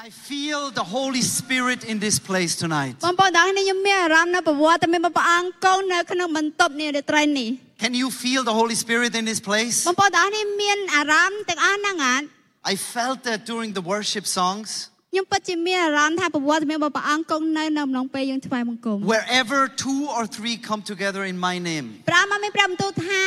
[0.00, 2.95] I feel the Holy Spirit in this place tonight.
[3.05, 7.49] បងប្អូនទាំងអស់គ្នាខ្ញុំមានអារម្មណ៍នៅប្រវត្តិមានព្រះអង្គគង់នៅក្នុងបន្ទប់នេះរាត្រីនេះ
[7.83, 9.75] Can you feel the Holy Spirit in this place?
[9.89, 12.25] បងប្អូនទាំងអស់គ្នាមានអារម្មណ៍ទាំងអស់ហ្នឹងអត់
[12.73, 14.67] I felt that during the worship songs.
[15.11, 23.21] ខ្ញុំពិតជាមានអារម្មណ៍ថាប្រវត្តិមានព្រះអង្គគង់នៅនៅអំឡុងពេលយើងថ្វាយបង្គំ Wherever two or three come together in my name, ព្រះអង្គមានព្រះបន្ទូលថា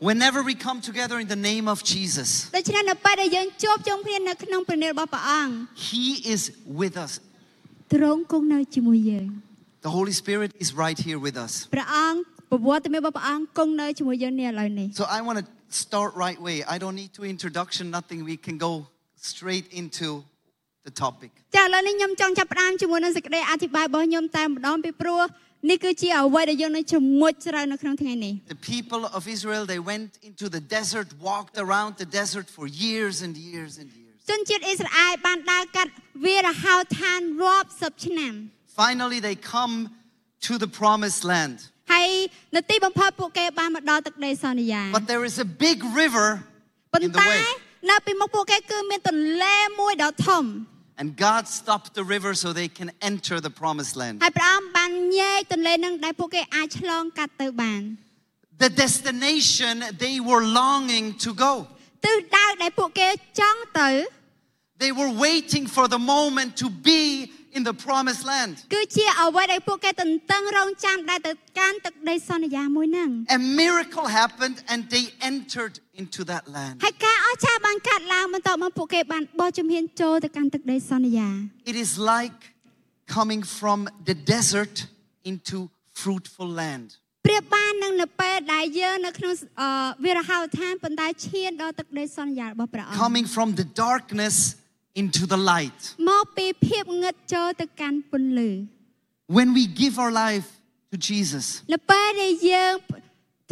[0.00, 2.48] Whenever we come together in the name of Jesus,
[5.74, 7.20] He is with us.
[9.82, 11.66] The Holy Spirit is right here with us.
[14.92, 16.62] So I want to start right away.
[16.64, 18.24] I don't need to introduction, nothing.
[18.24, 18.86] We can go
[19.16, 20.24] straight into
[20.89, 21.31] the topic.
[21.55, 25.21] ចាឥឡូវនេះខ្ញុំចង់ចាប់ផ្ដើមជាមួយនឹងសេចក្តីអធិប្បាយរបស់ខ្ញុំតែម្ដងពីព្រោះ
[25.69, 33.15] នេះគឺជាអ្វីដែលយើងនឹងជាមួយជ្រៅនៅក្នុងថ្ងៃនេះ The people of Israel, they went into the desert, walked around the desert for years
[33.25, 34.17] and years and years.
[34.29, 35.91] ជនជាតិអ៊ីស្រាអែលបានដើរកាត់
[36.25, 38.33] វាលហោឋានរាប់សិបឆ្នាំ
[38.83, 39.73] Finally, they come
[40.47, 41.55] to the promised land.
[41.93, 42.09] ហើយ
[42.55, 46.27] នៅទីបំផុតពួកគេបានមកដល់ទឹកដីសន្យា But there is a big river
[46.93, 47.41] ប៉ុ in ន្ the តែ way.
[47.91, 50.43] នៅពីមុខពួកគេគឺមានទន្លេមួយដ៏ធំ
[50.99, 54.15] And God stopped the river so they can enter the promised land.
[54.23, 57.81] ហើយព្រះអង្គបានញែកទន្លេនឹងដែលពួកគេអាចឆ្លងកាត់ទៅបាន
[58.65, 59.73] The destination
[60.05, 61.51] they were longing to go.
[62.05, 63.07] ទិសដៅដែលពួកគេ
[63.39, 63.89] ចង់ទៅ
[64.83, 67.03] They were waiting for the moment to be
[67.57, 68.53] in the promised land.
[68.73, 76.75] គឺជាអ្វីដែលពួកគេទន្ទឹងរង់ចាំដែលទៅកាន់ទឹកដីសន្យាមួយហ្នឹង A miracle happened and they entered into that land.
[76.85, 81.28] ហើយការអ ស្ចារ្យបានកាត់ឡើងបន្ទាប់មកពួកគេបានបោះជំហានចូលទៅកាន់ទឹកដីសន្យា
[81.72, 82.38] It is like
[83.16, 83.78] coming from
[84.08, 84.74] the desert
[85.30, 85.58] into
[86.02, 86.86] fruitful land.
[87.26, 89.68] ប្រៀបបាននឹងនៅពេលដែលយើងនៅក្នុងអឺ
[90.04, 94.36] វារហោឋានប៉ុន្តែឈានដល់ទឹកដីសន្យារបស់ព្រះអង្គ Coming from the darkness
[95.00, 95.80] into the light.
[96.10, 98.50] មកពីភាពងឹតចូលទៅកាន់ពន្លឺ
[99.38, 100.48] When we give our life
[100.90, 101.44] to Jesus,
[101.74, 102.74] នៅពេលដែលយើង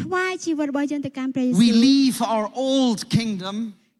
[0.04, 3.56] ថ្វាយជីវិតរបស់យើងទៅកាន់ព្រះយេស៊ូ we វ leave our old kingdom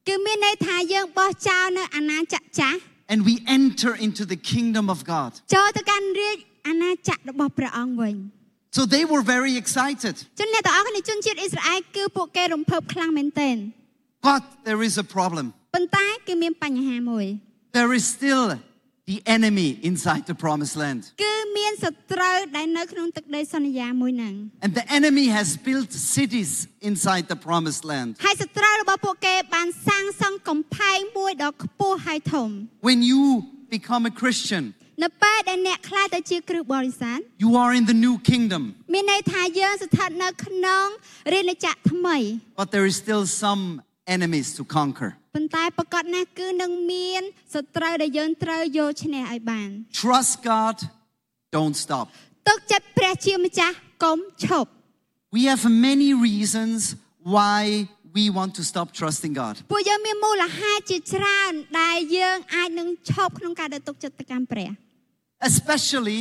[0.10, 2.80] គឺមានន័យថាយើងបោះចោលនៅអាណាចក្រចាស់
[3.12, 5.30] and we enter into the kingdom of God.
[5.56, 6.38] ចូលទៅកាន់រាជ
[6.70, 8.16] អាណាចក្ររបស់ព្រះអង្គវិញ
[8.78, 10.16] So they were very excited.
[10.40, 13.58] ជនអ្នកទាំងអស់គ្នាជនជាតិអ៊ីស្រាអែលគឺពួកគេរំភើបខ្លាំងមែនទែន
[14.30, 15.46] But there is a problem.
[15.76, 17.26] ប៉ុន្តែគឺមានបញ្ហាមួយ
[17.80, 18.44] There is still
[19.08, 21.02] the enemy inside the promised land.
[21.24, 24.34] គឺមានសត្រូវដែលនៅក្នុងទឹកដីសន្យាមួយហ្នឹង
[24.66, 26.52] And the enemy has built cities
[26.90, 28.10] inside the promised land.
[28.26, 32.50] ហើយសត្រូវរបស់ពួកគេបានសាងសង់កំផែងមួយដ៏ខ្ពស់ហើយធំ
[32.90, 33.22] When you
[33.78, 34.64] become a Christian,
[35.04, 38.62] នៅពេលដែលអ្នកខ្លាចទៅជាគ្រឹះបរិស័ទ you are in the new kingdom,
[38.94, 40.86] មានន័យថាយើងស្ថិតនៅក្នុង
[41.34, 42.18] រាជចក្រថ្មី
[42.62, 43.64] but there is still some
[44.16, 45.10] enemies to conquer.
[45.39, 47.23] ប៉ុន្តែប្រកាសណាស់គឺនឹងមាន
[47.55, 49.69] សត្រូវដែលយើងត្រូវយកឈ្នះឲ្យបាន
[50.03, 50.77] Trust God,
[51.57, 52.07] don't stop.
[52.49, 54.71] ទុកចិត្តព្រះជាម្ចាស់កុំឈប់
[55.37, 56.79] We have many reasons
[57.37, 57.61] why
[58.17, 59.55] we want to stop trusting God.
[59.73, 64.71] ពួកយើងមានមូលហេតុជាច្រើនដែលយើងអាចនឹងឈប់ក្នុងការដែលទុកចិត្តទៅកាន់ព្រះ
[65.51, 66.19] Especially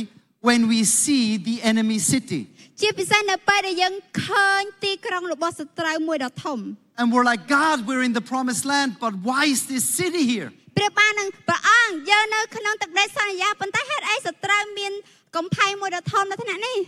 [0.48, 2.42] when we see the enemy city.
[2.80, 3.94] ជាពិសេសនៅពេលដែលយើង
[4.26, 6.58] ឃើញទីក្រុងរបស់សត្រូវមួយដ៏ធំ
[7.00, 10.48] And we're like, God, we're in the promised land, but why is this city here?
[10.78, 14.92] ប្រៀបបាននឹងព្រះអង្គយើងនៅក្នុងទឹកដីសន្យាប៉ុន្តែហេតុអីសត្រូវមាន
[15.36, 16.78] កំផែងមួយដ៏ធំនៅថ្នាក់នេះ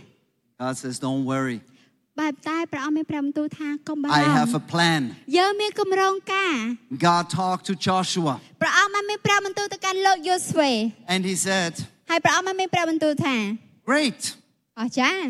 [0.63, 1.57] God says, Don't worry.
[2.21, 5.01] បែបតែព្រះអង្គមានព្រះបន្ទូលថាកុំបារ I ម្ have ភ a plan.
[5.37, 6.55] យើងមានគម្រោងការ
[7.07, 10.71] God talked to Joshua ព្រះអង្គបានមានព្រះបន្ទូលទៅកាន់លោកយូស្វេ
[11.13, 11.71] and he said,
[12.09, 13.35] ហើយព្រះអង្គបានមានព្រះបន្ទូលថា
[13.91, 14.19] Great.
[14.79, 15.25] អស្ចារ្យ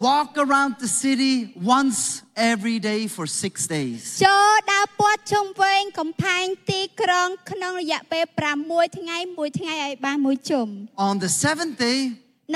[0.00, 1.34] Walk around the city
[1.78, 4.00] once every day for six days.
[4.26, 8.24] ចូលដើរពាត់ជុំវិញកំផែងទីក្រុងក្នុងរយៈពេល
[8.60, 10.66] 6ថ្ងៃមួយថ្ងៃឲ្យបានមួយជុំ
[11.08, 11.98] On the seventh day,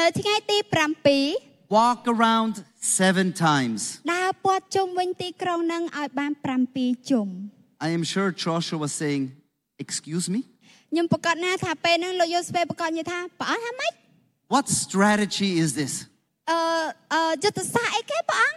[0.00, 0.58] នៅថ្ងៃទី
[1.78, 3.80] walk around seven times.
[4.04, 6.32] 7ដើរពាត់ជុំវិញទីក្រុងនឹងឲ្យបាន
[6.70, 7.26] 7ជុំ
[7.86, 9.22] I am sure Joshua was saying,
[9.84, 10.40] Excuse me?
[10.90, 13.92] ខ្ញុំប្រកាសណាថាពេលហ្នឹងលោកយូស្វេប្រកាសនិយាយថាព្រះអង្គថាម៉េច
[14.54, 15.92] What strategy is this?
[16.50, 16.58] អឺ
[17.14, 18.56] អឺយុទ្ធសាស្ត្រអីគេព្រះអង្គ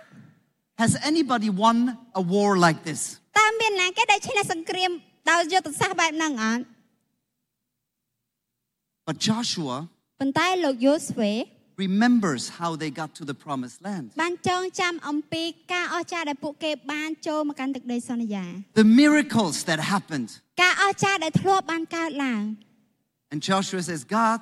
[0.84, 1.78] Has anybody won
[2.22, 3.02] a war like this?
[3.40, 4.92] តើមានណាគេដែលឈ្នះសង្គ្រាម
[5.32, 6.64] ដោយយុទ្ធសាស្ត្របែបហ្នឹងអត់
[9.08, 9.76] But Joshua
[10.20, 11.32] ប៉ុន្តែលោកយូស្វេ
[11.88, 14.06] remembers how they got to the promised land.
[14.22, 15.44] បានចងចាំអំពី
[15.74, 18.46] ការអស្ចារ្យដែលពួកគេបានចូលមកកាន់ទឹកដីសន្យា
[18.84, 20.30] The miracles that happened.
[20.64, 22.44] ការអស្ចារ្យដែលធ្លាប់បានកើតឡើង
[23.32, 24.42] And Joshua says, God,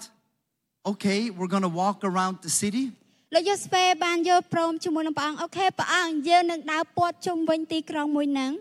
[0.92, 2.86] okay, we're going to walk around the city.
[3.35, 8.53] លោកយូស្វេបានយល់ព្រមជាមួយនឹងព្រះអង្គអូខេព្រះអង្គយើងនឹងដើរពាត់ជុំវិញទីក្រុងមួយហ្នឹង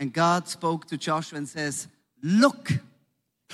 [0.00, 1.74] And God spoke to Joshua and says,
[2.42, 2.62] Look,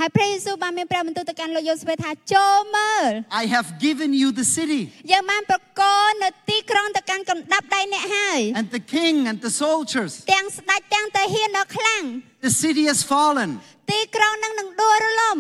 [0.01, 3.11] ហើយព្រះយេស៊ូវបានមានព្រះបន្ទូលទៅកាន់លោកយូស្វេថាចូលមើល
[3.43, 4.83] I have given you the city
[5.13, 10.13] យើងបានប្រកល់នៅទីក្រុងទៅកាន់កណ្ដាប់ដៃអ្នកហើយ and the king and the soldiers.
[10.35, 12.03] ទាំងស្ដេចទាំងតាហ៊ានដ៏ខ្លាំង
[12.49, 13.51] The city has fallen.
[13.93, 15.39] ទីក្រុងនឹងនឹងដួលរលំ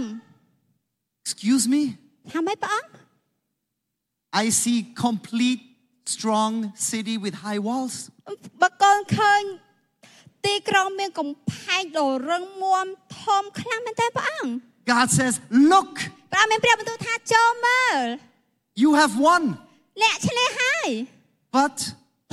[1.26, 1.82] Excuse me?
[2.34, 2.95] ថាម៉េចព្រះអង្គ
[4.43, 5.61] I see complete
[6.05, 7.95] strong city with high walls.
[8.61, 9.41] បើកូនឃើញ
[10.45, 12.87] ទីក្រុងមានកំផែងដ៏រឹងមាំ
[13.21, 14.53] ធំខ្លាំងមែនតើព្រះអង្គ
[14.93, 15.33] God says,
[15.73, 15.91] Look,
[16.31, 17.97] ព្រះអង្គមានព្រះបន្ទូលថាចូលមើល
[18.83, 19.43] you have won.
[20.01, 20.87] អ្នកឈ្នះហើយ
[21.57, 21.75] But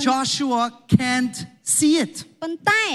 [0.05, 0.61] Joshua
[0.97, 1.35] can't
[1.75, 2.13] see it.
[2.43, 2.85] ប៉ុន្តែ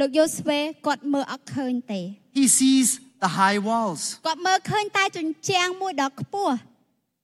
[0.00, 2.00] លោកយូស្វេគាត់មើលអត់ឃើញទេ
[2.38, 2.88] He sees
[3.24, 6.54] the high walls, គាត់មើលឃើញតែជញ្ជាំងមួយដ៏ខ្ពស់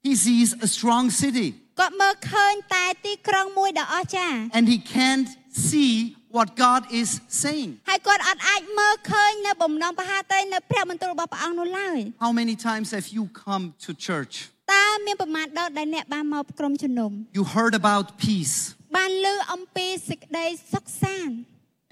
[0.06, 1.48] he sees a strong city,
[1.80, 5.28] គាត់មើលឃើញតែទីក្រុងមួយដ៏អស្ចារ្យ and he can't
[5.68, 5.92] see
[6.36, 7.08] what God is
[7.42, 7.70] saying.
[7.88, 14.34] ហើយគាត់អត់អាចមើលឃើញនៅបំណងប្រហាតីនៅព្រះបន្ទូលរបស់ព្រះអង្គនោះឡើយ How many times have you come to church?
[14.74, 18.56] តើមានប្រមាណដងដែលអ្នកបានមកក្រុមជំនុំ You heard about peace,
[18.96, 21.34] បានលើអំពីសេចក្តីសុខសាន្ត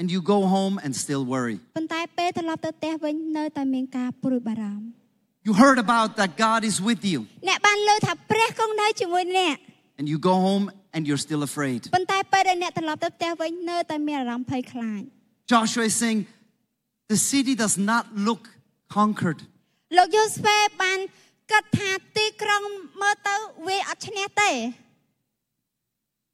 [0.01, 1.57] and you go home and still worry.
[1.77, 4.85] ប៉ុន្តែពេលត្រឡប់ទៅផ្ទះវិញនៅតែមានការព្រួយបារម្ភ
[5.47, 9.57] You heard about that God is with you, អ្នកបានលើថាព្រះគង់នៅជាមួយអ្នក
[9.99, 10.65] and you go home
[10.95, 11.81] and you're still afraid.
[11.97, 15.03] ប៉ុន្តែពេលដែលអ្នកត្រឡប់ទៅផ្ទះវិញនៅតែមានអារម្មណ៍ភ័យខ្លាច
[15.53, 16.21] Joshua is saying,
[17.13, 18.43] The city does not look
[18.99, 19.41] conquered.
[19.97, 20.99] លោកយូស្វេបាន
[21.53, 22.63] គិតថាទីក្រុង
[23.03, 23.35] មើលទៅ
[23.67, 24.51] វាអត់ឈ្នះទេ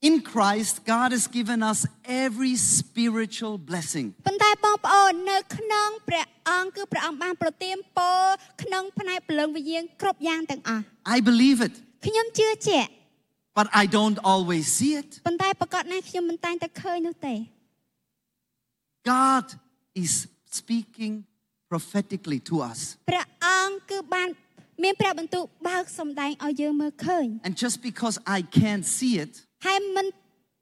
[0.09, 4.07] In Christ, God has given us every spiritual blessing.
[4.27, 8.23] ប៉ុន្តែបងប្អូននៅក្នុងព្រះអង្គគឺព្រះអង្គបានប្រទានពរ
[8.63, 10.83] ក្នុងផ្នែកព្រលឹងវិញ្ញាណគ្រប់យ៉ាងទាំងអស់
[11.17, 11.75] I believe it,
[12.07, 12.91] ខ្ញុំជឿជាក់
[13.59, 15.11] but I don't always see it.
[15.27, 17.35] ប៉ុន្តែប្រកាសណាស់ខ្ញុំមិនតែងតែឃើញនោះទេ
[19.15, 19.45] God
[20.05, 20.13] is
[20.61, 21.15] speaking
[21.73, 22.79] prophetically to us.
[23.11, 24.29] ព្រះអង្គគឺបាន
[24.85, 29.33] មានព្រះបន្ទូលបើកសម្ដែងឲ្យយើងមើលឃើញ And just because I can't see it
[29.67, 30.07] ហើយមិន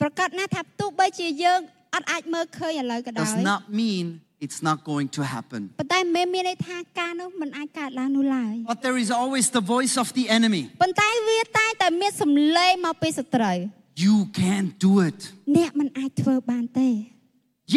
[0.00, 1.61] ប្រកាសណាស់ថាទោះបីជាយើង
[1.94, 4.05] អត់អាចមើលឃើញឥឡូវក៏ដោយ does not mean
[4.44, 5.61] it's not going to happen.
[5.81, 10.62] ប៉ុន្តែមិនមានន័យថាការនោះមិនអាចកើតឡើងនោះឡើយ But there is always the voice of the enemy.
[10.82, 13.56] ប៉ុន្តែវាតែងតែមានសំឡេងមកពីសត្រូវ
[14.05, 15.19] You can't do it.
[15.56, 16.88] អ្នកមិនអាចធ្វើបានទេ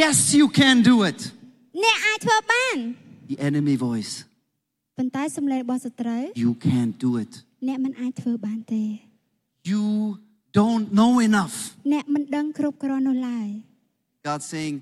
[0.01, 1.19] Yes, you can do it.
[1.83, 2.75] អ្នកអាចធ្វើបាន
[3.31, 4.13] The enemy voice.
[4.97, 7.31] ប៉ុន្តែសំឡេងរបស់សត្រូវ You can't do it.
[7.67, 8.83] អ្នកមិនអាចធ្វើបានទេ
[9.71, 9.83] You
[10.58, 11.54] don't know enough.
[11.92, 13.48] អ្នកមិនដឹងគ្រប់គ្រាន់នោះឡើយ
[14.28, 14.74] God saying,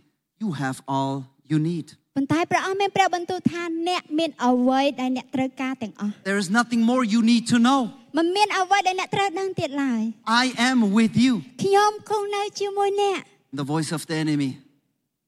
[0.43, 1.15] You have all
[1.50, 1.87] you need.
[2.17, 7.81] ប៉ុន្តែព្រះអង្គមានព្រះបន្ទូលថាអ្នកមានអ្វីដែលអ្នកត្រូវការទាំងអស់ There is nothing more you need to know.
[8.19, 10.03] មិនមានអ្វីដែលអ្នកត្រូវដឹងទៀតឡើយ
[10.43, 11.32] I am with you.
[11.65, 13.21] ខ្ញុំគង់នៅជាមួយអ្នក
[13.61, 14.50] The voice of the enemy.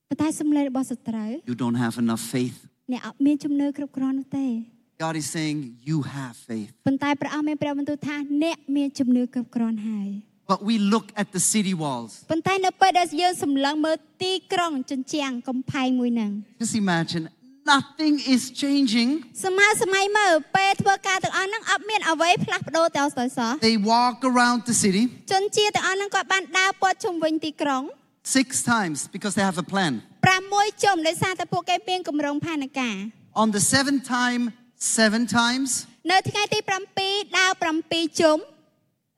[0.09, 2.57] ប៉ុន្តែសំឡេងរបស់សត្រូវ You don't have enough faith.
[2.93, 4.47] អ្នកអត់មានជំនឿគ្រប់គ្រាន់នោះទេ
[5.05, 5.57] God is saying,
[5.91, 6.71] You have faith.
[6.87, 10.09] ប៉ុន្តែព្រះអង្គមានព្រះបន្ទូលថាអ្នកមានជំនឿគ្រប់គ្រាន់ហើយ
[10.51, 12.11] But we look at the city walls.
[12.31, 16.31] ប៉ុន្តែនៅពេលដែលយើងសម្លឹងមើលទីក្រុងជញ្ជាំងកំផែងមួយហ្នឹង
[16.63, 17.25] Just imagine,
[17.75, 19.09] nothing is changing.
[19.47, 27.83] សម័យសម័យមើលពេលធ្វើការទាំងអស់ហ្នឹងអត់មានអ្វីផ្លាស់ប្ដូរទៅទៅសោះ They walk around the city ជនជាតិទាំងអស់ហ្នឹងគាត់បានដើរព័ទ្ធជុំវិញទីក្រុង
[28.39, 29.93] six times because they have a plan.
[30.39, 32.97] 6ជុំដោយសារតែពួកគេមានគម្រោងផែនការ
[33.43, 34.43] On the seventh time,
[34.99, 35.69] seven times,
[36.13, 36.59] នៅថ្ងៃទី
[36.99, 37.53] 7ដើរ
[37.87, 38.39] 7ជុំ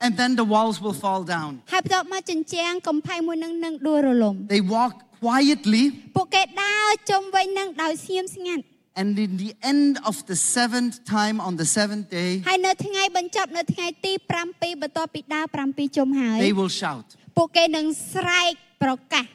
[0.04, 1.52] and then the walls will fall down.
[1.74, 4.94] ហើយបន្ទាប់មកជញ្ជាំងកំផែងមួយហ្នឹងនឹងដួលរលំ They walk
[5.24, 5.84] quietly,
[6.16, 8.64] ពួកគេដើរជុំវិញហ្នឹងដោយស្ងៀមស្ងាត់
[9.00, 14.14] and in the end of the seventh time, on the seventh day, ហើយនៅថ្ងៃបញ្ចប់នៅថ្ងៃទី
[14.48, 17.06] 7បន្ទាប់ពីដើរ7ជុំហើយ they will shout.
[17.38, 18.52] ពួកគេនឹងស្រែក
[18.84, 19.26] ប្រកាស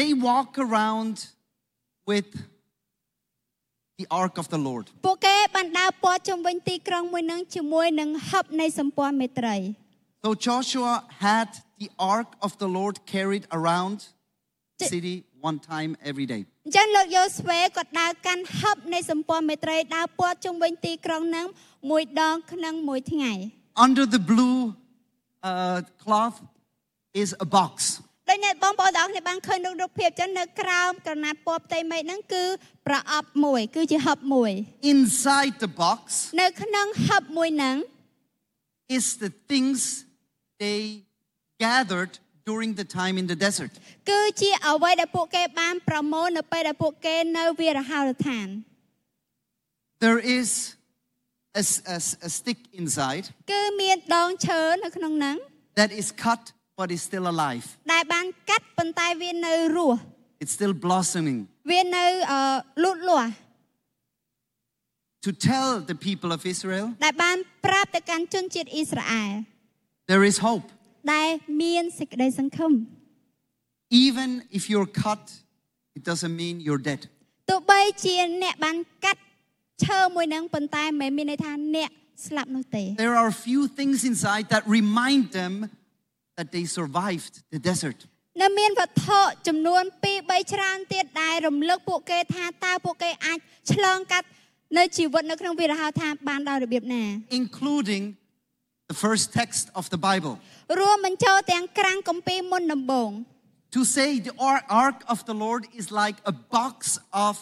[0.00, 1.14] They walk around
[2.10, 2.28] with
[4.00, 4.84] the ark of the Lord.
[5.06, 9.56] ពួកគេបានដើរព័ទ្ធជុំវិញទីក្រុងមួយហ្នឹងជាមួយនឹងហឹបនៃសម្ព័ន្ធមេត្រី
[10.24, 10.92] So Joshua
[11.26, 11.48] had
[11.82, 13.96] the ark of the Lord carried around
[14.80, 15.16] the J- city
[15.50, 16.42] one time every day.
[16.66, 21.46] អញ្ចឹងលោកយូស្វេគាត់ដើរកាន់ហឹបនៃសម្ព័ន្ធមេត្រីដើរព័ទ្ធជុំវិញទីក្រុងហ្នឹង
[21.90, 23.32] មួយដងក្នុងមួយថ្ងៃ
[23.86, 24.58] Under the blue
[25.50, 26.36] uh, cloth
[27.22, 27.74] is a box.
[28.29, 32.43] ដោយអ្នកបងប្អូនទាំងអស់គ្នាបានឃើញក្នុងរូបភាពអញ្ចឹងនៅក្រោមក្រណាត់ពណ៌ផ្ទៃមេឃហ្នឹងគឺ
[32.87, 34.51] ប្រអប់មួយគឺជាហឹបមួយ
[34.93, 36.01] Inside the box
[36.41, 37.75] នៅក្នុងហឹបមួយហ្នឹង
[38.97, 39.79] is the things
[40.63, 40.81] they
[41.65, 42.13] gathered
[42.49, 43.71] during the time in the desert.
[44.11, 48.47] គឺជាអ្វីដែលពួកគេបានប្រមូលនៅពេលដែលពួកគេនៅវាលរហោដ្ឋាន
[50.05, 50.49] There is
[51.61, 55.35] a, s- a s- a stick inside គឺមានដងឈើនៅក្នុងហ្នឹង
[55.79, 56.43] that is cut
[56.80, 57.64] but is still alive.
[57.92, 59.98] ដែលបានកាត់ប៉ុន្តែវានៅរស់
[60.42, 61.38] It's still blossoming
[61.70, 62.40] វានៅអឺ
[62.84, 63.30] លូតលាស់
[65.26, 67.36] to tell the people of Israel ដែលបាន
[67.66, 69.32] ប្រាប់ទៅកាន់ជនជាតិអ៊ីស្រាអែល
[70.10, 70.66] there is hope.
[71.14, 71.28] ដែល
[71.62, 72.72] មានសេចក្តីសង្ឃឹម
[74.06, 75.22] Even if you're cut,
[75.98, 77.02] it doesn't mean you're dead.
[77.50, 79.20] ទោះបីជាអ្នកបានកាត់
[79.84, 81.90] ឈើមួយនឹងប៉ុន្តែមិនមែនមានន័យថាអ្នក
[82.26, 85.52] ស្លាប់នោះទេ There are a few things inside that remind them
[86.40, 87.98] that they survived the desert.
[88.42, 93.38] នៅមានវត្ថុចំនួន2 3ច្រើនទៀតដែលរំលឹកពួកគេថាតើពួកគេអាច
[93.72, 94.26] ឆ្លងកាត់
[94.78, 97.04] នៅជីវិតនៅក្នុងវិរហោថាបានដោយរបៀបណា
[97.40, 98.02] including
[98.90, 100.34] the first text of the Bible.
[100.80, 103.10] រួមបញ្ចូលទាំងក្រាំងគម្ពីរមុនដំបូង
[103.78, 106.78] To say the ar- ark of the Lord is like a box
[107.26, 107.34] of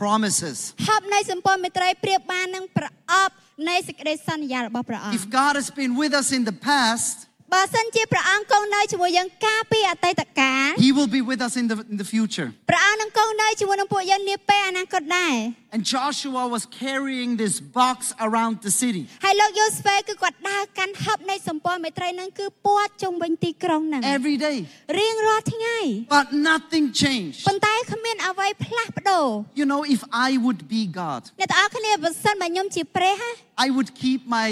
[0.00, 0.56] promises.
[0.88, 3.34] ហបនៃសម្ព័ន្ធមេត្រីប្រៀបបាននឹងប្រអប់
[3.68, 7.16] នៃសេចក្តីសន្យារបស់ព្រះអង្គ If God has been with us in the past,
[7.53, 12.47] បើសិនជាព្រះអង្គគង់នៅជាមួយយើងកាលពីអតីតកាល He will be with us in the, in the future.
[12.71, 15.35] ព្រះអង្គនឹងគង់នៅជាមួយនឹងពួកយើងនាពេលអនាគតដែរ
[15.75, 17.97] And Joshua was carrying this box
[18.27, 19.03] around the city.
[19.25, 24.57] ហើយលោកយូស្វេគឺគាត់ដើរកាន់ហបនៃសម្ព័ន្ធមេត្រីនឹងគឺពាត់ជុំវិញទីក្រុងហ្នឹង every day.
[24.99, 25.77] រៀងរាល់ថ្ងៃ
[26.17, 27.39] But nothing changed.
[27.47, 29.25] ប៉ុន្តែគ្មានអ្វីផ្លាស់ប្ដូរ
[29.59, 33.29] You know, if I would be God, អ្នកទាំងអស់គ្នាបើសិនបើខ្ញុំជាព្រះហ៎
[33.65, 34.47] I would keep my,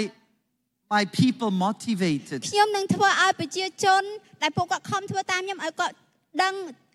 [0.95, 2.39] my people motivated.
[2.49, 4.03] ខ្ញុំនឹងធ្វើឲ្យប្រជាជន
[4.41, 5.93] ដែលពួកគាត់ខំធ្វើតាមខ្ញុំឲ្យគាត់
[6.43, 6.53] ដឹង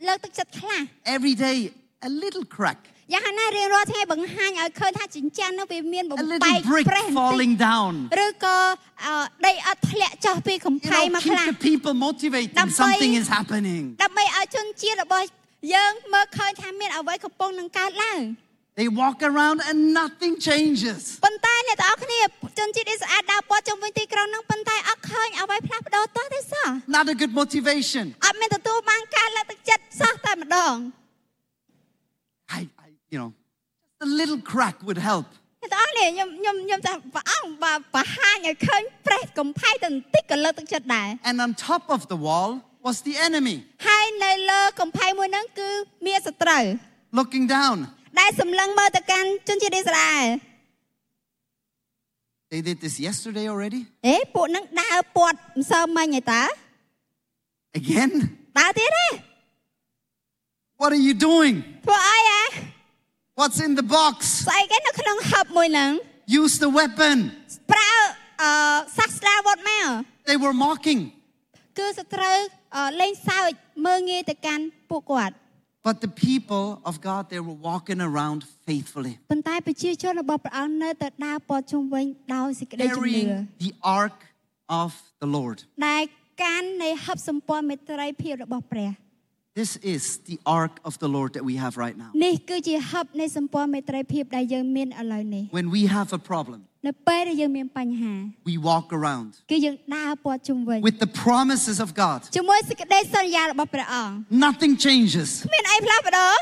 [0.09, 0.81] លើកទឹកចិត្តខ្លះ
[1.17, 1.57] Every day,
[2.09, 2.81] a little crack,
[3.15, 7.93] យ៉ាងណារៀងរាល់ថ្ងៃបង្ហាញឲ្យឃើញថាចិញ្ចាំងនោះវាមានបំ a បែក little brick ប្រេះបន្តិច falling down.
[8.27, 8.57] ឬក៏
[9.05, 9.15] អឺ
[9.47, 12.55] ដីអត់ធ្លាក់ចុះពីកំ You ផែង know, មក keep ខ្លះ the people motivated.
[12.61, 13.21] Đâm Something bay.
[13.23, 13.83] is happening.
[14.03, 15.27] ដើម្បីឲ្យជនជាតិរបស់
[15.75, 18.21] យើងមើលឃើញថាមានអ្វីកំពុងនឹងកើតឡើង
[18.80, 21.02] They walk around and nothing changes.
[21.26, 22.20] ប៉ុន្តែអ្នកទាំងអស់គ្នា
[22.60, 26.68] ជនជាតិអ៊ីស្រាអែលដើរព័ទ្ធជុំវិញទីក្រុងហ្នឹងប៉ុន្តែអត់ឃើញអ្វីផ្លាស់ប្ដូរតោះទេសោះ
[26.98, 28.06] Not a good motivation.
[28.26, 30.76] អត់មានទទួលបានការលើកទឹកចិត្តសោះតែម្ដង
[32.58, 33.30] I, I you know,
[33.88, 35.28] just a little crack would help.
[35.62, 42.50] អ្នកទាំងអស់គ្នាខ្ញុំខ្ញុំខ្ញុំថាព្រះអង្គបើបង្ហាញឲ្យឃើញប្រេះកំផែងទៅបន្តិចក៏លើកទឹកចិត្តដែរ And on top of the wall
[42.88, 43.58] was the enemy
[43.88, 45.70] ហើយនៅលើកំផែងមួយហ្នឹងគឺ
[46.08, 46.64] មានសត្រូវ
[47.20, 47.78] looking down.
[48.20, 50.28] ដែលសម្លឹងមើលទៅកាន់ជនជាតិអ៊ីស្រាអែល
[52.52, 53.82] They did this yesterday already.
[54.08, 56.42] អេពួកហ្នឹងដើរពាត់ម្សិលមិញឯតា
[57.82, 58.12] Again?
[58.60, 59.08] ដើរទៀតទេ
[60.82, 61.56] What are you doing?
[61.86, 62.42] ធ្វើអីហ៎
[63.40, 64.16] What's in the box?
[64.48, 65.92] ស្អីគេនៅក្នុងហឹបមួយហ្នឹង
[66.42, 67.18] Use the weapon.
[67.72, 67.94] ប្រើ
[68.42, 68.52] អឺ
[68.98, 69.88] សាស្ត្រាវុធមក
[70.30, 71.00] They were mocking.
[71.78, 72.38] គឺសត្រូវ
[72.76, 73.52] អឺលេងសើច
[73.86, 75.36] មើងងាយទៅកាន់ពួកគាត់
[75.89, 82.05] But the people of God, they were walking around faithfully, ប៉ុន្តែប្រជាជនរបស់ព្រះអង្គនៅតែដើរព័ទ្ធជុំវិញ
[82.35, 83.29] ដោយសេចក្តីជំនឿ carrying
[83.65, 84.19] the ark
[84.83, 84.91] of
[85.23, 85.59] the Lord.
[85.89, 86.03] ដែល
[86.45, 88.91] កាន់នៃហឹបសម្ព័ន្ធមេត្រីភាពរបស់ព្រះ
[89.63, 92.11] This is the ark of the Lord that we have right now.
[92.27, 98.15] នេះគឺជាហឹបនៃសម្ព័ន្ធមេត្រីភាពដែលយើងមានឥឡូវនេះ When we have a problem, នៅពេលដែលយើងមានបញ្ហា
[98.51, 102.19] we walk around គឺយើងដើរព័ទ្ធជុំវិញ with the promises of God.
[102.37, 104.15] ជាមួយសេចក្តីសន្យារបស់ព្រះអង្គ
[104.47, 105.29] Nothing changes.
[105.47, 106.35] គ្មានអីផ្លាស់ប្ដូរ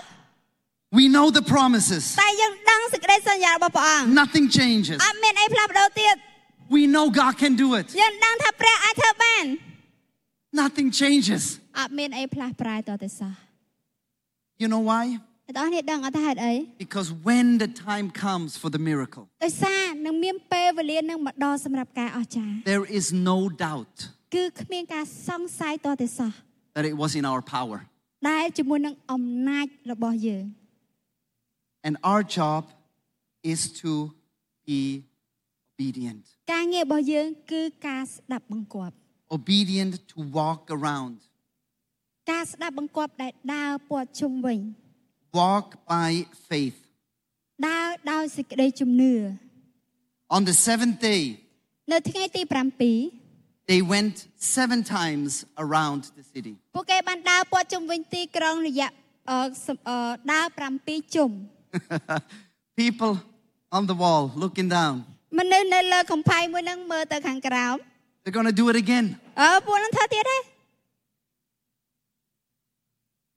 [0.99, 2.05] We know the promises.
[2.23, 4.99] តែយើងដឹងសេចក្តីសន្យារបស់ព្រះអង្គ Nothing changes.
[5.07, 6.17] អត់មានអីផ្លាស់ប្ដូរទៀត
[6.77, 7.87] We know God can do it.
[8.01, 9.45] យើងដឹងថាព្រះអាចធ្វើបាន
[10.63, 11.43] Nothing changes.
[11.81, 13.35] អត់មានអីផ្លាស់ប្រែតទៅសោះ
[14.63, 15.05] You know why?
[15.47, 16.53] អ្នកទាំងអស់គ្នាដឹងអត់ថាហេតុអី
[16.85, 23.95] Because when the time comes for the miracle, ដោយសារនឹងមានពេលវេលានឹងមកដល់សម្រាប់ការអស្ចារ្យ there is no doubt
[24.35, 26.33] គឺគ្មានការសង្ស័យតទៅសោះ
[26.77, 27.79] that it was in our power.
[28.31, 30.45] ដែលជាមួយនឹងអំណាចរបស់យើង
[31.87, 32.63] And our job
[33.53, 33.93] is to
[34.69, 34.81] be
[35.75, 36.25] obedient.
[36.53, 38.95] ការងាររបស់យើងគឺការស្ដាប់បង្គាប់
[39.39, 41.17] Obedient to walk around.
[42.33, 44.59] ការស្ដាប់បង្គាប់ដែលដើរព័ទ្ធជុំវិញ
[45.34, 46.80] Walk by faith.
[47.68, 49.14] ដើរដោយសេចក្តីជំនឿ
[50.36, 51.22] On the seventh day,
[51.92, 56.54] នៅថ្ងៃទី7 they went seven times around the city.
[56.76, 58.90] ពួកគេបានដើរព័ទ្ធជុំវិញទីក្រុងរយៈ
[59.30, 59.98] អឺសំអឺ
[60.34, 60.46] ដើរ
[60.82, 61.30] 7ជុំ
[62.82, 63.14] People
[63.78, 64.96] on the wall looking down.
[65.40, 67.76] មនុស្សនៅលើកំផែងមួយហ្នឹងមើលទៅខាងក្រោម
[68.22, 69.06] They're going to do it again.
[69.42, 70.38] អើពួកហ្នឹងធ្វើទៀតទេ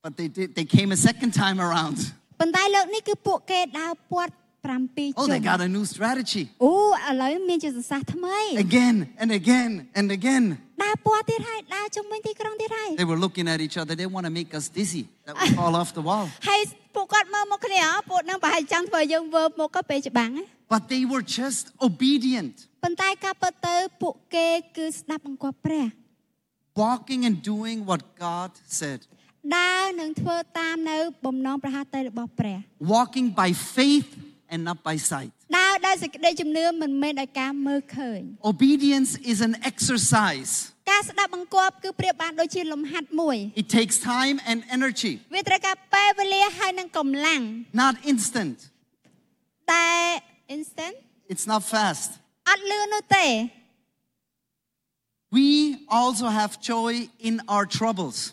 [0.04, 1.98] But they did, they came a second time around.
[2.40, 4.72] ប៉ុន្តែលើកនេះគឺពួកគេដើរព័ទ្ធ7 Oh,
[5.18, 6.44] ជុំ they got a new strategy.
[6.64, 6.72] អូ
[7.10, 10.44] ឥឡូវមានយុទ្ធសាស្ត្រថ្មី Again and again and again.
[10.84, 13.94] ដើរព័ទ្ធទៀតហើយដើរជុំវិញទីក្រុងទៀតហើយ They were looking at each other.
[14.02, 15.04] They want to make us dizzy.
[15.26, 16.26] That we fall off the wall.
[16.50, 16.62] ហើយ
[16.96, 25.86] ពួកគាត់មើលមកគ្នាអពួកហ្នឹងប្រហែលចង់ធ្វើយើងវើបមកក៏ពេលច្បាំងណា But they were just obedient, ប៉ុន្តែការពិតទៅពួកគេគឺស្ដាប់បង្គាប់ព្រះ
[26.84, 29.00] walking and doing what God said.
[29.59, 32.59] ដើរនឹងធ្វើតាមនៅបំណងប្រហាតីរបស់ព្រះ
[32.97, 34.09] walking by faith
[34.53, 35.31] and not by sight.
[35.59, 38.21] ដើរដោយសេចក្តីជំនឿមិនមែនដោយការមើលឃើញ
[38.53, 40.53] Obedience is an exercise.
[40.91, 47.41] ការស្ដាប់បង្គាប់គឺប្រៀបបានដូចជាលំហាត់មួយ It takes time and energy, វាត្រូវការពេលវេលាហើយនឹងកម្លាំង
[47.83, 48.57] not instant.
[49.73, 49.89] តែ
[50.57, 50.95] instant
[51.33, 52.09] It's not fast.
[52.51, 53.27] អត់លឿននោះទេ
[55.33, 58.33] we also have joy in our troubles.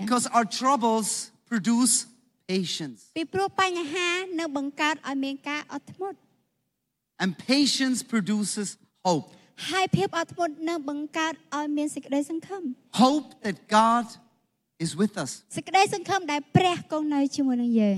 [0.00, 2.06] Because our troubles produce
[2.46, 3.10] patience.
[7.20, 9.32] And patience produces hope.
[12.94, 14.06] Hope that God
[14.78, 15.42] is with us.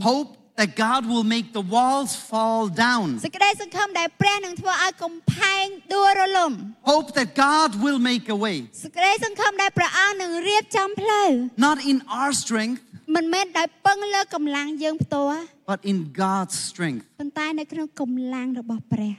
[0.02, 3.05] Hope that God will make the walls fall down.
[3.25, 6.51] សេចក្តីសង្ឃឹមដែលព្រះនឹងធ្វើឲ្យកំផែងដួលរលំ
[6.91, 11.29] Hope that God will make a way, សេចក្តីសង្ឃឹមដែលព្រះអង្គនឹងរៀបចំផ្លូវ
[11.67, 12.81] not in our strength,
[13.15, 17.03] មិនមែនដោយពឹងលើកម្លាំងយើងផ្ទាល់ but in God's strength.
[17.19, 19.15] ប៉ុន្តែនៅក្នុងកម្លាំងរបស់ព្រះ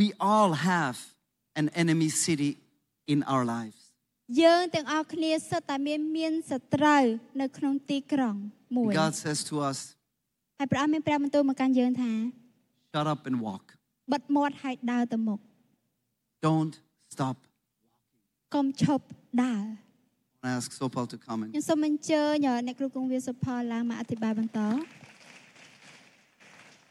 [0.00, 0.96] We all have
[1.60, 2.50] an enemy city
[3.06, 3.85] in our lives.
[4.41, 7.03] យើងទាំងអស់គ្នាសុទ្ធតែមានមានសត្រូវ
[7.41, 8.35] នៅក្នុងទីក្រុង
[8.77, 9.77] មួយ God says to us,
[10.59, 12.11] ហើយព្រះអង្គមានព្រះបន្ទូលមកកាន់យើងថា
[12.93, 13.63] shut up and walk.
[14.13, 15.39] បិទមាត់ហើយដើរទៅមុខ
[16.47, 16.73] Don't
[17.13, 17.35] stop.
[18.55, 19.03] កុំឈប់
[19.43, 19.63] ដើរ
[20.47, 21.47] I ask Sopal to come in.
[21.53, 24.59] ខ្ញុំសូមអញ្ជើញអ្នកគ្រូគង្វាសុផលឡើងមកអធិប្បាយបន្ត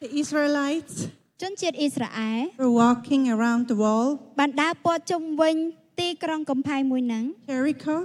[0.02, 0.94] The Israelites
[1.42, 4.06] ជនជាតិអ៊ីស្រាអែល were walking around the wall,
[4.40, 5.56] បានដើរព័ទ្ធជុំវិញ
[5.99, 7.95] ទីក្រុងកំផែងមួយហ្នឹង Jericho,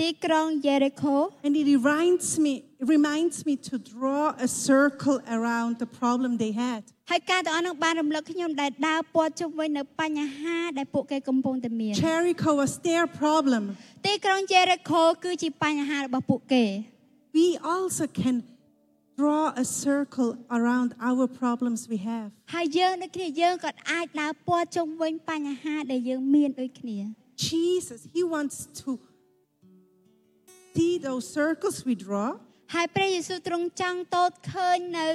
[0.00, 2.52] ទីក្រុងយេរីខូ and it reminds me,
[2.82, 6.82] it reminds me to draw a circle around the problem they had.
[7.10, 13.62] ហើយការទាំងអស់ហ្នឹងបានរំលឹកខ្ញុំដែលដើរព័ទ្ធជុំវិញនៅបញ្ហាដែលពួកគេកំពុងតែមាន Jericho was their problem.
[14.06, 16.64] ទីក្រុងយេរីខូគឺជាបញ្ហារបស់ពួកគេ
[17.40, 18.36] We also can
[19.20, 22.28] draw a circle around our problems we have.
[22.54, 26.98] ហើយយើងដូចគ្នាយើងក៏អាចដើរព័ទ្ធជុំវិញបញ្ហាដែលយើងមានដូចគ្នា
[27.50, 28.90] Jesus, He wants to
[30.74, 32.28] see those circles we draw
[32.74, 35.08] ហើយព្រះយេស៊ូវទ្រង់ចង់តូតឃើញនៅ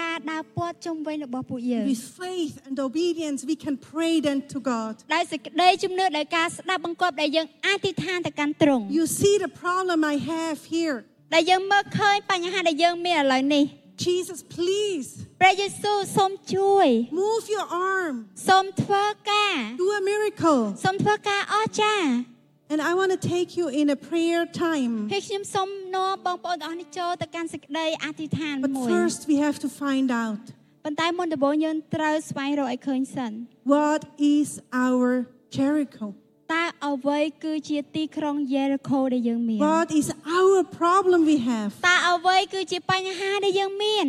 [0.00, 3.38] ការដើរព័ទ្ធជុំវិញរបស់ពួកយើង with faith and obedience.
[3.52, 4.92] We can pray then to God.
[5.14, 10.98] ដោយសេចក្តីជំនឿដោយការស្ដាប់បង្គាប់ដែលយើងអធិដ្ឋានទៅកាន់ទ្រង់ You see the problem I have here.
[11.34, 13.64] ដែលយើងមើលឃើញបញ្ហាដែលយើងមានឥឡូវនេះ
[14.06, 15.08] Jesus, please
[15.40, 16.86] ព្រះយេស៊ូវសូមជួយ
[17.22, 18.14] move your arm.
[18.48, 20.60] សូមធ្វើការ Do a miracle.
[20.84, 22.08] សូមធ្វើការអស្ចារ្យ
[22.72, 24.92] And I want to take you in a prayer time.
[25.12, 30.42] ហើយខ្ញុំសូមនាំបងប្អូនទាំងអស់នេះចូលទៅកាន់សេចក្តីអធិដ្ឋាន But មួយ first, we have to find out
[30.84, 33.32] ប៉ុន្តែមុនដំបូងយើងត្រូវស្វែងរកឲ្យឃើញសិន
[33.74, 34.02] what
[34.36, 34.48] is
[34.86, 35.08] our
[35.56, 36.06] Jericho.
[36.52, 40.06] តើអ្វីគឺជាទីក្រុងយេរីខូដែលយើងមាន What is
[40.38, 41.70] our problem we have.
[41.88, 44.06] តើអ្វីគឺជាបញ្ហាដែលយើងមាន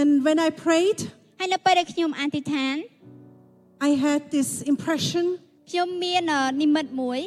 [0.00, 0.98] And when I prayed,
[1.38, 2.76] ហើយនៅពេលដែលខ្ញុំអធិដ្ឋាន
[3.88, 5.24] I had this impression
[5.70, 7.20] ខ្ញុំមានអឺនិមិត្តមួយ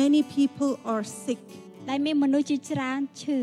[0.00, 1.42] many people are sick
[1.88, 3.40] ដែលមានមនុស្សជាច្រើនឈឺ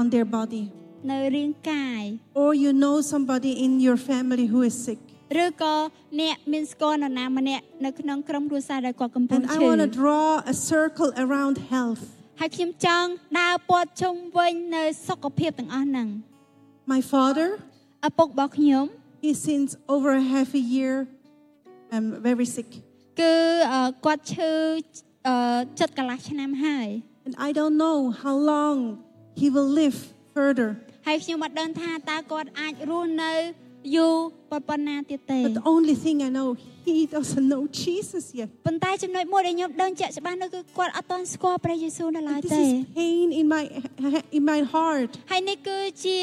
[0.00, 0.64] on their body.
[1.10, 2.02] នៅរាងកាយ
[2.42, 5.02] Or you know somebody in your family who is sick.
[5.43, 5.73] ឬក៏
[6.21, 12.03] អ្នកមានស្គាល់នរណាម្នាក់នៅក្នុងក្រុមគ្រួសារដែលគាត់កំពុង And I ឈឺ want to draw a circle around health.
[12.39, 16.07] ហើយខ្ញុំចង់ដើរព័ទ្ធជុំវិញនៅសុខភាពទាំងអស់ហ្នឹង
[16.93, 17.47] My father,
[18.07, 18.85] ឪពុករបស់ខ្ញុំ
[19.25, 20.95] he since over a half a year
[21.95, 22.69] um, very sick.
[23.21, 23.33] គឺ
[23.73, 24.51] អឺគាត់ឈឺ
[25.27, 26.87] អឺចិត្តកន្លះឆ្នាំហើយ
[27.27, 28.77] And I don't know how long
[29.41, 29.97] he will live
[30.35, 30.69] further.
[31.07, 33.33] ហើយខ្ញុំអត់ដឹងថាតើគាត់អាចរស់នៅ
[33.96, 34.16] យូរ
[34.68, 36.48] ប៉ុណ្ណាទៀតទេ But the only thing I know,
[36.86, 38.48] he doesn't know Jesus yet.
[38.66, 43.62] ប៉ុន្តែចំណុចមួយដែលខ្ញុំដឹងជាក់ច្បាស់នោះគឺគាត់អត់ទាន់ស្គាល់ព្រះយេស៊ូវនៅឡើយ This ទេ is pain in my
[44.38, 45.10] in my heart.
[45.30, 46.16] ហើយនេះគឺជា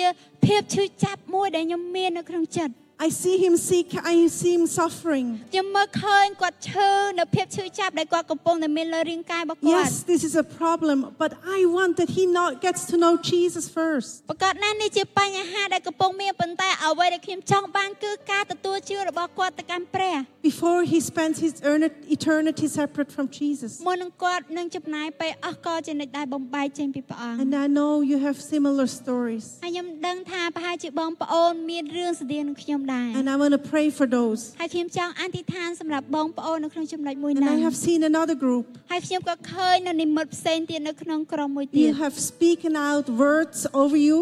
[0.45, 3.87] ភាពឈឺចាប់មួយដែលខ្ញុំមាននៅក្នុងចិត្ត I see him sick.
[4.13, 5.27] I see him suffering.
[5.51, 13.13] ខ្ញុំមើលឃើញគាត់ឈឺនៅភាពឈឺចាប់ដែលគាត់កំពុងតែមានលើរាងកាយរបស់គាត់ Yes, this is a problem, but I want that he not gets to know
[13.31, 14.09] Jesus first.
[14.29, 20.15] ប្រកាសណាស់នេះជាបញ្ហាដែលកំពុងមានប៉ុន្តែអ្វីដែលខ្ញុំចង់បានគឺការទទួលជឿរបស់គាត់ទៅកាន់ព្រះ
[20.49, 23.71] Before he spends his earn- eternity separate from Jesus.
[23.87, 29.45] មុននឹងគាត់នឹងចំណាយពេលអស់កលជានិច្ចដែលបំបែកចេញពីព្រះអង្គ And I know you have similar stories.
[29.63, 34.39] ហើយខ្ញុំដឹងថាប្រហែលជាបងប្អូនមានរឿងស្តីងនឹងខ្ញុំ ដែរ And I want to pray for those.
[34.61, 38.65] ហើយខ្ញុំចង់អធិដ្ឋានសម្រាប់បងប្អូននៅក្នុងចំណុចមួយ And ហ្នឹង I have seen another group.
[38.91, 44.17] ហើយខ្ញុំក៏ឃើញនៅនិមិត្តផ្សេងទៀតនៅក្នុងក្រុមមួយទៀត You have spoken out words over you.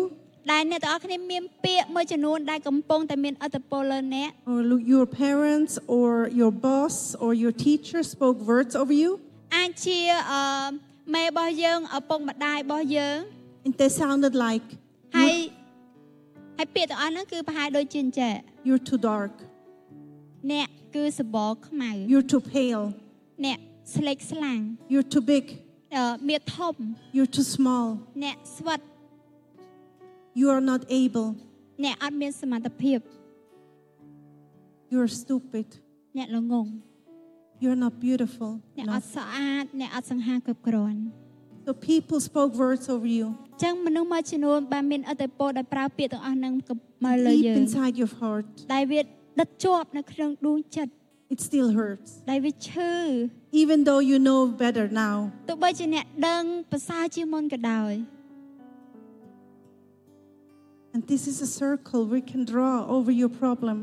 [0.52, 6.10] ដែលអ្នកទាំងអស់គ្នាមានពាក្យមួយចំនួនដែលកំពុងតែមានអត្តពលលើអ្នក or lo- your parents or
[6.41, 9.12] your boss or your teacher spoke words over you
[9.58, 9.99] អាចជា
[10.32, 10.41] អឺ
[11.15, 13.17] មេរបស់យើងឪពុកម្ដាយរបស់យើង
[13.65, 14.65] and they sounded like
[15.17, 15.34] ហើយ
[16.58, 18.34] ហើយពាក្យទាំងអស់ហ្នឹងគឺប្រហែលដូចជាអញ្ចេះ
[18.67, 19.34] you're too dark,
[20.52, 22.84] អ្នកគឺសបកខ្មៅ you're too pale,
[23.45, 23.60] អ្នក
[23.95, 24.60] ស្លេកស្លាំង
[24.93, 25.45] you're too big,
[25.95, 26.76] អឺមានធំ
[27.17, 27.86] you're too small,
[28.23, 28.80] អ្នកស្វិត
[30.39, 31.28] you are not able,
[31.84, 32.99] អ្នកអត់មានសមត្ថភាព
[34.91, 35.67] you're stupid,
[36.17, 36.67] អ្នកល្ងង
[37.63, 38.52] you're not beautiful.
[38.78, 39.02] អ្នកអ enough.
[39.02, 41.02] ត់ស្អាតអ្នកអត់សង្ហាគ្រប់គ្រាន់
[41.67, 46.54] So people spoke words over you អញ្ចឹងមនុស្សមួយចំនួនបានមានអត្តពលដែលប្រើពាក្យទាំងអស់ហ្នឹង
[47.06, 48.47] មកលើ deep យើង inside your heart.
[48.73, 49.02] ដែលវា
[49.39, 50.91] ដិតជាប់នៅក្នុងដួងចិត្ត
[51.34, 52.10] It still hurts.
[52.32, 52.91] ដែលវាឈឺ
[53.63, 55.15] Even though you know better now,
[55.49, 57.93] ទោះបីជាអ្នកដឹងប្រសើរជាងមុនក៏ដោយ
[60.93, 63.78] and this is a circle we can draw over your problem.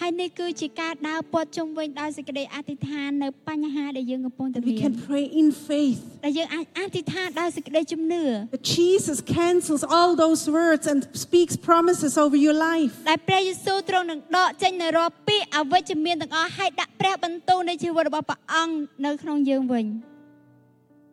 [0.00, 10.42] ហើយនេះគឺជាការដើរព័ទ្ធជុំវិញដោយសេចក្តីអធិដ្ឋាននៅបញ្ហាដែលយើងកំពុងតែ And មា we ន can pray in faith ដែលយើងអាចអធិដ្ឋានដោយសេចក្តីជំនឿ that Jesus cancels all those
[10.60, 12.92] words and speaks promises over your life.
[13.10, 18.74] ដែលព្រះយេស៊ូវទ្រង់នឹងដកចេញនៅរាល់ពាក្យអវិជ្ជមានទាំងអស់ហើយដាក់ព្រះបន្ទូលនៃជីវិតរបស់ព្រះអង្គ
[19.06, 19.86] នៅក្នុងយើងវិញ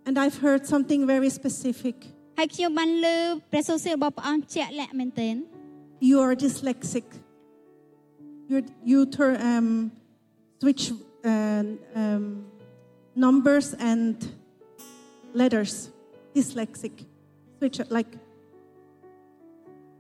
[0.08, 1.96] And I've heard something very specific.
[2.40, 3.18] ហើយខ្ញុំបានលើ
[3.52, 5.36] ព្រះសូរសៀលរបស់ព្រះអង្គជាក់លាក់មែនទែន
[6.10, 7.06] You are dyslexic.
[8.49, 9.93] You're, you turn, um,
[10.61, 10.93] switch
[11.25, 12.47] uh, um,
[13.15, 14.17] numbers and
[15.33, 15.91] letters.
[16.35, 17.05] Dyslexic.
[17.59, 18.09] Switch it, like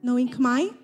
[0.02, 0.74] knowing Khmer.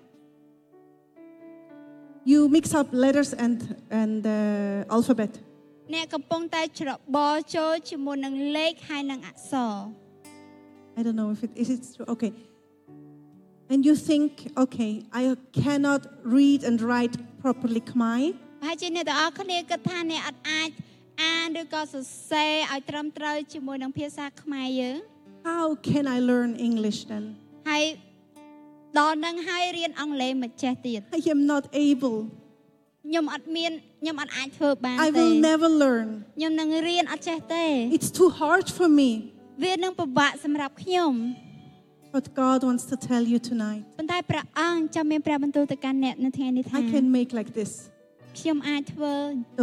[2.23, 5.39] You mix up letters and, and uh, alphabet.
[5.95, 9.75] អ្នកកំពុងតែច្របល់ចូលជាមួយនឹងលេខហើយនិងអក្សរ
[10.97, 12.07] I don't know if it is it true.
[12.15, 12.31] Okay.
[13.71, 18.20] And you think, okay, I cannot read and write properly Khmer.
[18.60, 20.68] ប្រហែលជាអ្នកទាំងអស់គ្នាគិតថាអ្នកអត់អាច
[21.22, 24.96] អានឬក៏សរសេរឲ្យត្រឹមត្រូវជាមួយនឹងភាសាខ្មែរយើង
[25.50, 27.24] How can I learn English then?
[27.70, 27.84] ហើយ
[28.98, 32.16] ដល់នឹងហើយរៀនអង់គ្លេសមិនចេះទៀត I am not able.
[33.06, 36.06] ខ្ញុំអត់មានខ្ញុំអត់អាចធ្វើបាន I ទេ will never learn.
[36.38, 37.64] ខ្ញុំនឹងរៀនអត់ចេះទេ
[37.96, 39.10] It's too hard for me.
[39.64, 41.12] វានឹងពិបាកសម្រាប់ខ្ញុំ
[42.15, 47.71] But God wants to tell you tonight ប៉ុន្តែព្រះអង្គចាំមានព្រះបន្ទូលទៅកាន់អ្នកនៅថ្ងៃនេះថា I can make like this.
[48.39, 49.13] ខ្ញុំអាចធ្វើ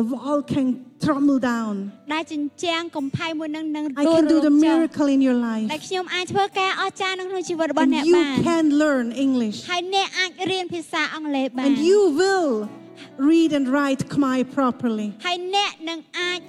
[0.01, 0.67] The wall can
[1.05, 1.75] crumble down.
[2.15, 5.69] ដែលជញ្ជាំងកំផែងមួយនឹងនឹង I ដួល can រ do ល the ចុះ miracle in your ដែល life.
[5.87, 9.57] ខ្ញុំអាចធ្វើការអស្ចារ្យនៅក្នុងជីវិតរបស់ And អ្នក you បាន can learn English.
[9.71, 12.51] ហើយអ្នកអាចរៀនភាសាអង់គ្លេសបាន And you will
[13.31, 15.09] read and write Khmer properly.
[15.27, 16.41] ហើយអ្នកនឹងអាច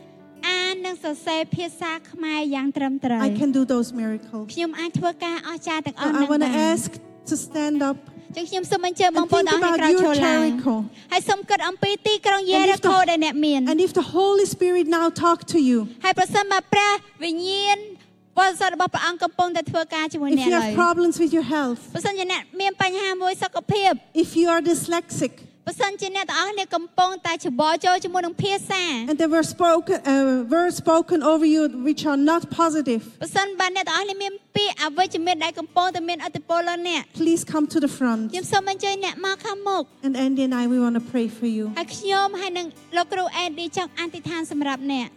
[0.49, 4.45] អាននិងសរសេរភាសាខ្មែរយ៉ាងត្រឹមត្រូវ I can do those miracles.
[4.55, 6.91] ខ្ញុំអាចធ្វើការអស្ចារ្យទាំងអ So ស់ I ហ្នឹង want បា to ន ask
[7.31, 7.97] to stand up
[8.37, 10.75] ចឹងខ្ញុំសូមអញ្ជើញបង and ប្អូន think ទាំងអស់គ្នា about ក្រោយឈ your រឡើង Jericho.
[11.13, 15.79] ហើយសូមគិតអំពីទីក្រុងយេ And រី if the- កូដែលអ្នកមាន And if the Holy Spirit now talk to you,
[16.05, 16.93] ហើយប្រសិនបើព្រះ
[17.25, 17.79] វិញ្ញាណ
[18.39, 23.93] បរិសុទ្ធរបស់ព្រះអង្គកំពុងតែធ្វើការជាមួយ if អ្នក you ឡើ have យ problems with your health, ប្រសិនជាអ្នកមានបញ្ហាមួយសុខភាព
[24.25, 25.33] if you are dyslexic,
[25.67, 30.15] ប្រសិនជាអ្នកទាំងអស់គ្នាកំពុងតែច្បល់ចូលជាមួយនឹងភាសា and there were spoken uh,
[30.55, 38.21] words spoken over you which are not positive, ប្រសិនបើអ្នកទាំងអស់គ្នាមានពាក្យអវិជ្ជមានដែលកំពុងតែមានអត្តពលលើអ្នក please come to the front.
[38.33, 41.65] ខ្ញុំសូមអញ្ជើញអ្នកមកខាងមុខ And Andy and I, we want to pray for you.
[41.79, 45.09] ហើយខ្ញុំហើយនឹងលោកគ្រូអេឌីចង់អធិដ្ឋានសម្រាប់អ្នក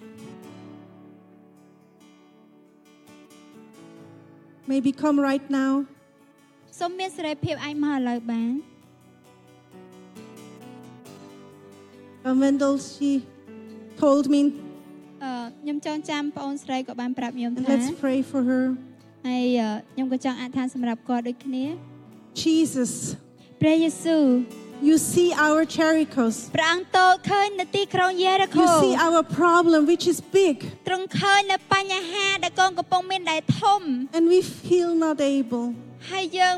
[4.71, 5.73] Maybe come right now.
[6.79, 8.51] សូមមានសេរីភាពអាចមកឥឡូវបាន
[12.26, 13.10] Uh, Wendell, she
[14.02, 14.40] told me,
[15.24, 18.64] អឺខ្ញុំចងចាំប្អូនស្រីក៏បានប្រាប់ខ្ញុំ and ថា let's pray for her.
[19.28, 21.64] ហើយអឺខ្ញុំក៏ចង់អធិដ្ឋានសម្រាប់គាត់ដូចគ្នា
[22.44, 22.92] Jesus,
[23.62, 24.24] ព្រះយេស៊ូវ
[24.88, 26.36] you see our Jerichos.
[26.56, 26.98] ព្រះអង្គត
[27.30, 30.56] ឃើញនៅទីក្រុងយេរីកូ You see our problem, which is big,
[30.88, 33.80] ទ្រង់ឃើញនៅបញ្ហាដែលកូនកំពុងមានដែលធំ
[34.16, 35.66] and we feel not able.
[36.10, 36.56] ហើយយើង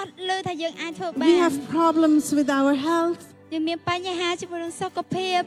[0.00, 3.22] អត់លើថាយើងអាចធ្វើបា We ន have problems with our health.
[3.52, 5.42] យើងមានបញ្ហាជាមួយនឹងសុខភាព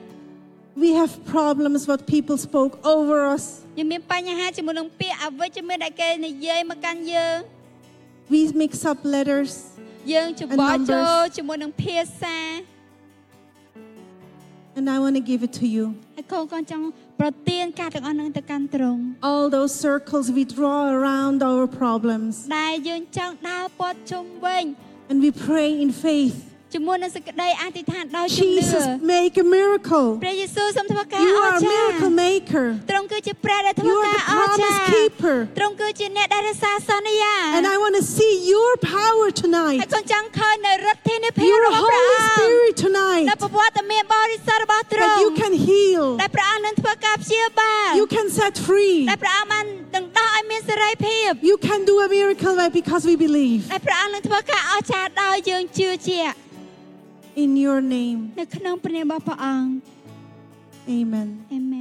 [0.85, 3.45] We have problems what people spoke over us.
[3.77, 7.37] យើងមានបញ្ហាជាមួយនឹងពាក្យអវិជ្ជមានដែលគេនិយាយមកកាន់យើង
[8.33, 9.51] We mix up letters.
[10.13, 10.91] យើងច្បល់ And numbers.
[10.93, 12.37] ចូលជាមួយនឹងភាសា
[14.77, 15.85] And I want to give it to you.
[16.15, 16.85] ហើយកូនកូនចង់
[17.19, 22.33] ប្រទានការទាំងអស់នឹងទៅកាន់ទ្រង់ All those circles we draw around our problems.
[22.59, 24.63] ដែលយើងចង់ដើរព័ទ្ធជុំវិញ
[25.09, 26.37] And we pray in faith.
[26.73, 30.05] ជាមួយនឹងសេចក្តីអធិដ្ឋានដោយជំនឿ Jesus, make a miracle.
[30.23, 32.65] ព្រះយេស៊ូវសូមធ្វើការ You អ are ស្ a ចារ្យ miracle maker.
[32.89, 35.37] ទ្រង់គឺជាព្រះដែលធ្វើ You are ការ the អស្ចារ្យ promise keeper.
[35.39, 35.57] keeper.
[35.57, 42.29] ទ្រង់គឺជាអ្នកដែលរក្សាសន្យា And I want to see your power ហើ tonight, យកូនចង់ឃើញនៅរដ្ឋធានីភាព your របស់ព្រះ Holy អង្គ
[42.29, 51.29] Spirit នៅ tonight, ប្រវត្តិមានបរិសុទ្ធរបស់ទ្រ that ង់ you can heal, ដែលព្រះអង្គនឹងធ្វើការព្យាបាល you can set free, ដែលព្រះអង្គបានដណ្ដោះឲ្យមានសេរីភាព
[51.49, 53.61] you can do a miracle because we believe.
[53.73, 56.35] ដែលព្រះអង្គនឹងធ្វើការអស្ចារ្យដោយយើងជឿជាក់
[57.41, 59.69] In your name, នៅក្នុងព្រះនាមរបស់ព្រះអង្គ
[60.97, 61.27] amen.
[61.53, 61.73] អេម